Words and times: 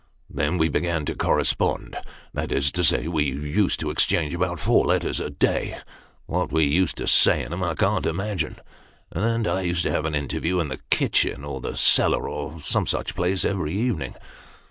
Then, 0.31 0.57
we 0.57 0.67
began 0.67 1.05
to' 1.05 1.15
corre 1.23 1.43
spond' 1.43 1.95
that 2.33 2.51
is 2.51 2.71
to 2.71 2.83
say, 2.83 3.07
we 3.07 3.25
used 3.25 3.79
to 3.81 3.91
exchange 3.91 4.33
about 4.33 4.59
four 4.59 4.83
letters 4.87 5.19
a 5.19 5.29
day; 5.29 5.77
what 6.25 6.51
we 6.51 6.63
used 6.65 6.97
to 6.97 7.07
say 7.07 7.43
in 7.43 7.53
'em 7.53 7.63
I 7.63 7.75
can't 7.75 8.07
imagine. 8.07 8.55
And 9.11 9.47
I 9.47 9.61
used 9.61 9.83
to 9.83 9.91
have 9.91 10.05
an 10.05 10.15
interview, 10.15 10.57
in 10.59 10.69
the 10.69 10.79
kitchen, 10.89 11.45
or 11.45 11.61
the 11.61 11.77
cellar, 11.77 12.27
or 12.27 12.59
some 12.61 12.87
such 12.87 13.13
place, 13.13 13.45
every 13.45 13.73
evening. 13.77 14.15